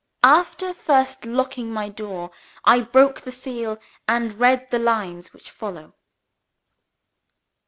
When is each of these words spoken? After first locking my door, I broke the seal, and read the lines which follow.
After 0.23 0.73
first 0.73 1.25
locking 1.25 1.71
my 1.71 1.87
door, 1.87 2.31
I 2.65 2.79
broke 2.81 3.21
the 3.21 3.29
seal, 3.31 3.77
and 4.07 4.33
read 4.33 4.71
the 4.71 4.79
lines 4.79 5.31
which 5.31 5.51
follow. 5.51 5.93